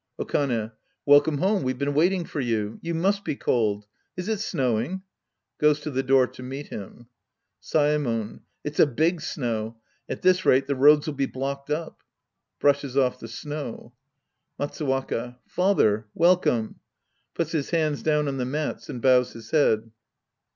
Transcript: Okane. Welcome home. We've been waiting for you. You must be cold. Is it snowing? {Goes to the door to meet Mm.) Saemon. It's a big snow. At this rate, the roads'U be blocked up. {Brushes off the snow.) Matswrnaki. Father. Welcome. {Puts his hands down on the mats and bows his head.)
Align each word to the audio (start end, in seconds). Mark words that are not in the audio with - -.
Okane. 0.19 0.71
Welcome 1.05 1.37
home. 1.37 1.61
We've 1.61 1.77
been 1.77 1.93
waiting 1.93 2.25
for 2.25 2.39
you. 2.39 2.79
You 2.81 2.95
must 2.95 3.23
be 3.23 3.35
cold. 3.35 3.85
Is 4.17 4.27
it 4.29 4.39
snowing? 4.39 5.03
{Goes 5.59 5.79
to 5.81 5.91
the 5.91 6.01
door 6.01 6.25
to 6.25 6.41
meet 6.41 6.71
Mm.) 6.71 7.05
Saemon. 7.61 8.39
It's 8.63 8.79
a 8.79 8.87
big 8.87 9.21
snow. 9.21 9.77
At 10.09 10.23
this 10.23 10.43
rate, 10.43 10.65
the 10.65 10.73
roads'U 10.73 11.15
be 11.15 11.27
blocked 11.27 11.69
up. 11.69 12.01
{Brushes 12.59 12.97
off 12.97 13.19
the 13.19 13.27
snow.) 13.27 13.93
Matswrnaki. 14.59 15.37
Father. 15.47 16.07
Welcome. 16.15 16.79
{Puts 17.35 17.51
his 17.51 17.69
hands 17.69 18.01
down 18.01 18.27
on 18.27 18.37
the 18.37 18.43
mats 18.45 18.89
and 18.89 19.03
bows 19.03 19.33
his 19.33 19.51
head.) 19.51 19.91